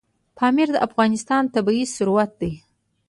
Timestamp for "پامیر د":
0.37-0.77